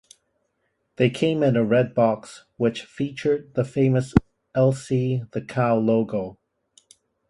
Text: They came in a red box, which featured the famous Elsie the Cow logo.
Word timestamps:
They 0.95 1.11
came 1.11 1.43
in 1.43 1.55
a 1.55 1.63
red 1.63 1.93
box, 1.93 2.45
which 2.57 2.85
featured 2.85 3.53
the 3.53 3.63
famous 3.63 4.15
Elsie 4.55 5.25
the 5.29 5.43
Cow 5.43 5.77
logo. 5.77 6.39